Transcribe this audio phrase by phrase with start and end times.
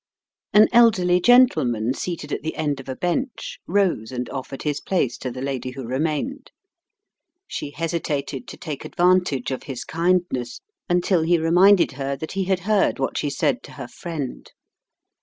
[0.51, 5.15] An elderly gentleman, seated at the end of a bench, rose and offered his place
[5.19, 6.49] to the lady who remained.
[7.47, 10.59] She hesitated to take advantage of his kindness,
[10.89, 14.51] until he reminded her that he had heard what she said to her friend.